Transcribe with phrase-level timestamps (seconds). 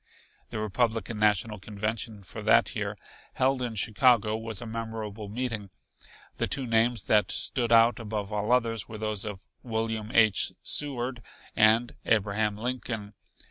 [0.49, 2.97] The Republican National Convention for that year,
[3.33, 5.69] held in Chicago, was a memorable meeting.
[6.37, 10.53] The two names that stood out above all others were those of William H.
[10.63, 11.21] Seward
[11.55, 13.13] and Abraham Lincoln.